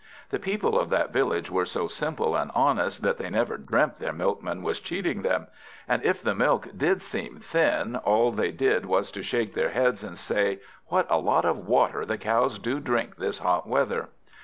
The 0.31 0.39
people 0.39 0.79
of 0.79 0.89
that 0.89 1.13
village 1.13 1.51
were 1.51 1.63
so 1.63 1.85
simple 1.87 2.35
and 2.35 2.49
honest, 2.55 3.03
that 3.03 3.19
they 3.19 3.29
never 3.29 3.55
dreamt 3.55 3.99
their 3.99 4.11
Milkman 4.11 4.63
was 4.63 4.79
cheating 4.79 5.21
them; 5.21 5.45
and 5.87 6.03
if 6.03 6.23
the 6.23 6.33
milk 6.33 6.69
did 6.75 7.03
seem 7.03 7.37
thin, 7.39 7.95
all 7.97 8.31
they 8.31 8.51
did 8.51 8.87
was 8.87 9.11
to 9.11 9.21
shake 9.21 9.53
their 9.53 9.69
heads, 9.69 10.03
and 10.03 10.17
say, 10.17 10.57
"What 10.87 11.05
a 11.07 11.19
lot 11.19 11.45
of 11.45 11.67
water 11.67 12.03
the 12.03 12.17
cows 12.17 12.57
do 12.57 12.79
drink 12.79 13.17
this 13.17 13.37
hot 13.37 13.67
weather!" 13.69 14.09